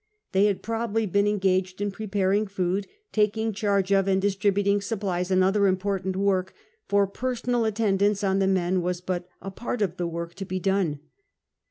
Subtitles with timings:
[0.31, 5.43] They had probably been engaged in preparing food, taking charge of, and distributing supplies and
[5.43, 6.55] other import ant work,
[6.87, 10.57] for personal attendance on the men was but a part of the work to be
[10.59, 11.01] done.